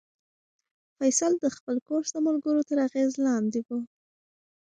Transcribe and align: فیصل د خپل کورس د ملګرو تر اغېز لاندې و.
فیصل 0.97 1.33
د 1.39 1.45
خپل 1.55 1.75
کورس 1.87 2.09
د 2.13 2.17
ملګرو 2.27 2.67
تر 2.69 2.77
اغېز 2.87 3.11
لاندې 3.27 3.59
و. 3.67 3.69